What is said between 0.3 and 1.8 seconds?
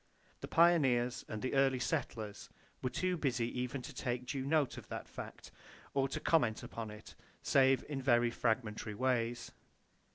The pioneers and the early